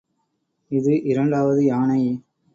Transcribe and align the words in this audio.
இது 0.71 1.03
இரண்டாவது 1.03 1.61
யானை. 1.65 2.01